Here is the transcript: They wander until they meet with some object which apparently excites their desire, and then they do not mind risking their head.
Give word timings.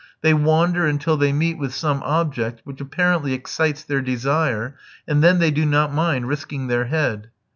They 0.21 0.33
wander 0.33 0.87
until 0.87 1.15
they 1.15 1.31
meet 1.31 1.59
with 1.59 1.75
some 1.75 2.01
object 2.01 2.61
which 2.63 2.81
apparently 2.81 3.33
excites 3.33 3.83
their 3.83 4.01
desire, 4.01 4.75
and 5.07 5.23
then 5.23 5.37
they 5.37 5.51
do 5.51 5.63
not 5.63 5.93
mind 5.93 6.27
risking 6.27 6.65
their 6.65 6.85
head. 6.85 7.29